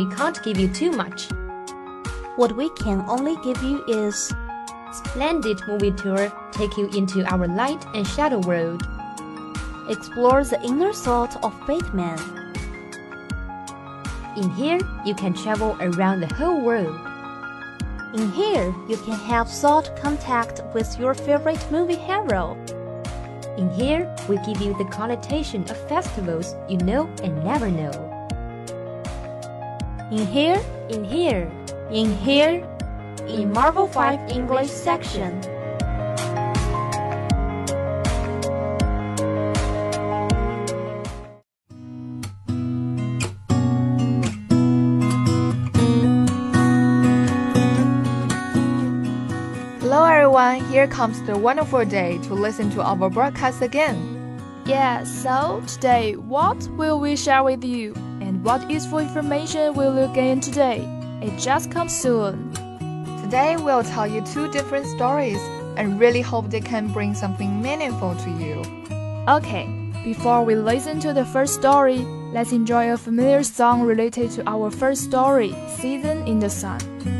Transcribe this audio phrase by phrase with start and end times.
[0.00, 1.28] we can't give you too much.
[2.36, 4.32] What we can only give you is
[4.92, 8.82] Splendid movie tour take you into our light and shadow world.
[9.90, 12.18] explore the inner thought of Batman.
[14.36, 16.96] In here, you can travel around the whole world.
[18.14, 22.56] In here, you can have thought contact with your favorite movie hero.
[23.58, 28.09] In here, we give you the connotation of festivals you know and never know.
[30.10, 31.48] In here, In here,
[31.92, 32.66] in here,
[33.28, 35.40] in Marvel 5 English section.
[49.78, 53.96] Hello everyone, here comes the wonderful day to listen to our broadcast again.
[54.66, 57.94] Yeah, so today, what will we share with you?
[58.42, 60.80] What useful information will you gain today?
[61.20, 62.50] It just comes soon.
[63.22, 65.38] Today we'll tell you two different stories
[65.76, 68.62] and really hope they can bring something meaningful to you.
[69.28, 69.68] Okay,
[70.04, 71.98] before we listen to the first story,
[72.32, 77.19] let's enjoy a familiar song related to our first story, Season in the Sun.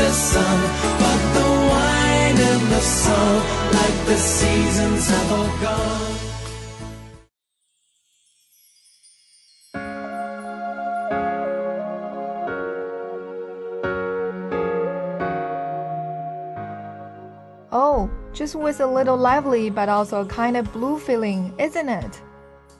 [0.00, 0.60] the sun
[1.02, 3.36] But the wine and the sun
[3.78, 6.16] Like the seasons have all gone
[17.72, 22.20] Oh, just with a little lively but also a kind of blue feeling, isn't it?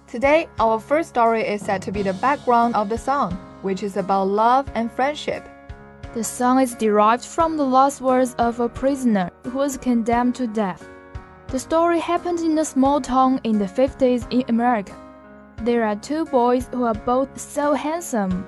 [0.09, 3.97] Today, our first story is said to be the background of the song, which is
[3.97, 5.47] about love and friendship.
[6.13, 10.49] The song is derived from the last words of a prisoner who was condemned to
[10.49, 10.85] death.
[11.47, 14.93] The story happened in a small town in the 50s in America.
[15.63, 18.45] There are two boys who are both so handsome.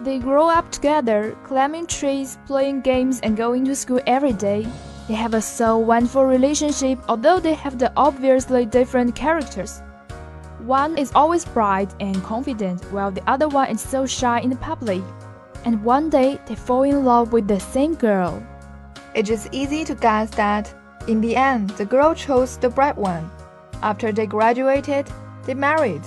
[0.00, 4.66] They grow up together, climbing trees, playing games, and going to school every day.
[5.06, 9.82] They have a so wonderful relationship, although they have the obviously different characters.
[10.66, 15.04] One is always bright and confident, while the other one is so shy in public.
[15.64, 18.42] And one day they fall in love with the same girl.
[19.14, 20.72] It is easy to guess that,
[21.06, 23.30] in the end, the girl chose the bright one.
[23.82, 25.06] After they graduated,
[25.44, 26.02] they married.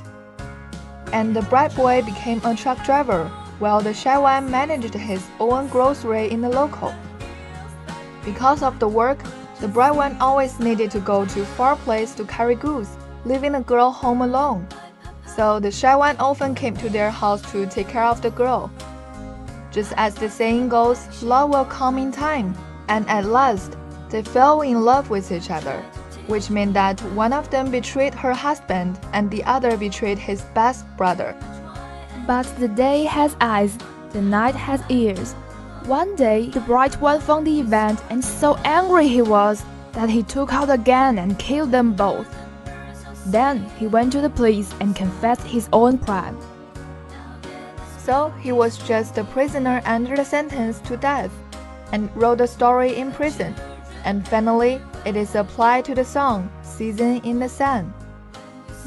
[1.12, 3.28] And the bright boy became a truck driver,
[3.60, 6.94] while the shy one managed his own grocery in the local.
[8.24, 9.20] Because of the work,
[9.60, 12.90] the bright one always needed to go to far place to carry goods,
[13.26, 14.68] leaving the girl home alone.
[15.26, 18.72] So the shy one often came to their house to take care of the girl.
[19.72, 22.54] Just as the saying goes, love will come in time,
[22.90, 23.78] and at last,
[24.10, 25.82] they fell in love with each other,
[26.28, 30.86] which meant that one of them betrayed her husband and the other betrayed his best
[30.98, 31.36] brother.
[32.28, 33.78] But the day has eyes,
[34.12, 35.34] the night has ears.
[35.86, 39.64] One day, the bright one found the event, and so angry he was
[39.94, 42.28] that he took out a gun and killed them both.
[43.28, 46.38] Then he went to the police and confessed his own crime.
[48.04, 51.32] So he was just a prisoner under the sentence to death
[51.92, 53.54] and wrote the story in prison.
[54.04, 57.94] And finally, it is applied to the song Season in the Sun.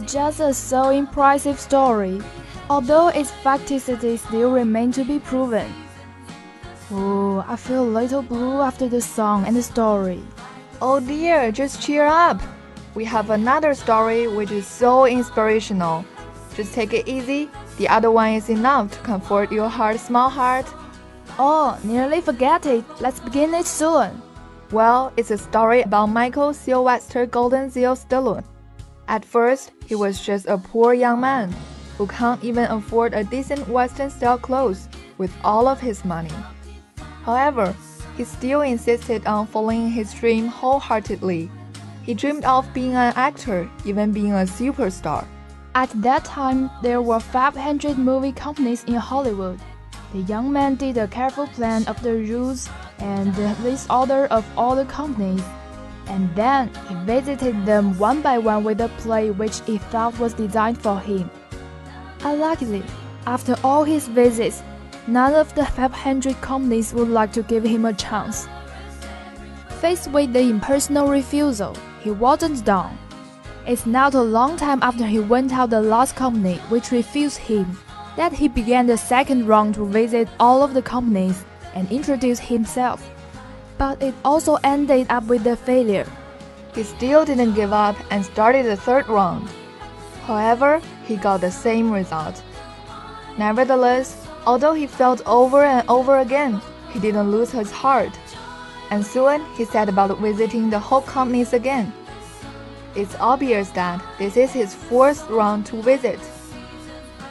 [0.04, 2.20] Just a so impressive story,
[2.68, 5.72] although its facticity still remains to be proven.
[6.90, 10.22] Oh, I feel a little blue after the song and the story.
[10.82, 12.42] Oh dear, just cheer up.
[12.96, 16.04] We have another story which is so inspirational.
[16.56, 17.48] Just take it easy.
[17.76, 20.66] The other one is enough to comfort your heart, small heart.
[21.38, 22.84] Oh, nearly forget it.
[23.00, 24.22] Let's begin it soon.
[24.70, 28.44] Well, it's a story about Michael Sylvester Gardenzio Stallone.
[29.08, 31.54] At first, he was just a poor young man
[31.98, 34.88] who can't even afford a decent Western style clothes
[35.18, 36.32] with all of his money.
[37.24, 37.74] However,
[38.16, 41.50] he still insisted on following his dream wholeheartedly.
[42.02, 45.26] He dreamed of being an actor, even being a superstar.
[45.76, 49.58] At that time, there were 500 movie companies in Hollywood.
[50.12, 52.68] The young man did a careful plan of the rules
[52.98, 55.42] and the list order of all the companies,
[56.06, 60.32] and then he visited them one by one with a play which he thought was
[60.32, 61.28] designed for him.
[62.22, 62.84] Unluckily,
[63.26, 64.62] after all his visits,
[65.08, 68.46] none of the 500 companies would like to give him a chance.
[69.80, 72.96] Faced with the impersonal refusal, he wasn't done.
[73.66, 77.78] It's not a long time after he went out the last company which refused him
[78.14, 83.10] that he began the second round to visit all of the companies and introduce himself.
[83.78, 86.06] But it also ended up with a failure.
[86.74, 89.48] He still didn't give up and started the third round.
[90.26, 92.42] However, he got the same result.
[93.38, 96.60] Nevertheless, although he failed over and over again,
[96.92, 98.12] he didn't lose his heart.
[98.90, 101.92] And soon he set about visiting the whole companies again.
[102.96, 106.20] It's obvious that this is his fourth round to visit.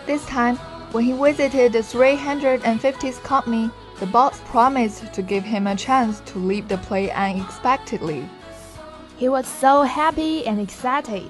[0.06, 0.58] This time,
[0.92, 6.40] when he visited the 350th company, the boss promised to give him a chance to
[6.40, 8.28] leave the play unexpectedly.
[9.18, 11.30] He was so happy and excited.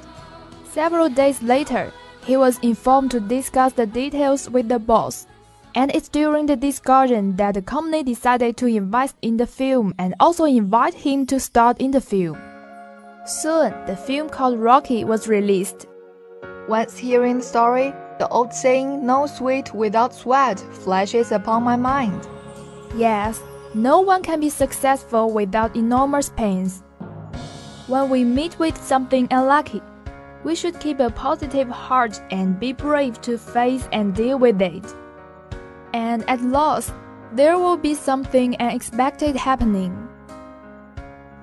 [0.72, 1.94] Several days later,
[2.26, 5.28] he was informed to discuss the details with the boss.
[5.76, 10.16] And it's during the discussion that the company decided to invest in the film and
[10.20, 12.53] also invite him to start in the film.
[13.26, 15.88] Soon, the film called Rocky was released.
[16.68, 22.28] Once hearing the story, the old saying, no sweat without sweat, flashes upon my mind.
[22.98, 23.42] Yes,
[23.74, 26.84] no one can be successful without enormous pains.
[27.88, 29.82] When we meet with something unlucky,
[30.44, 34.86] we should keep a positive heart and be brave to face and deal with it.
[35.94, 36.94] And at last,
[37.32, 40.03] there will be something unexpected happening.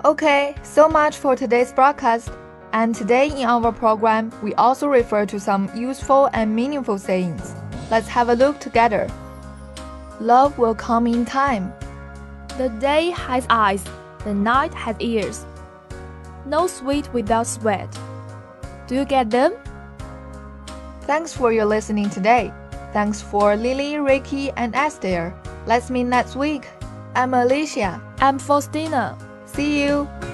[0.02, 2.31] Okay, so much for today's broadcast.
[2.72, 7.55] And today in our program, we also refer to some useful and meaningful sayings.
[7.91, 9.10] Let's have a look together.
[10.19, 11.74] Love will come in time.
[12.56, 13.84] The day has eyes,
[14.24, 15.44] the night has ears.
[16.46, 17.94] No sweat without sweat.
[18.86, 19.53] Do you get them?
[21.03, 22.55] Thanks for your listening today.
[22.94, 25.34] Thanks for Lily, Ricky, and Esther.
[25.67, 26.69] Let's meet next week.
[27.15, 28.01] I'm Alicia.
[28.20, 29.19] I'm Faustina.
[29.60, 30.30] See you.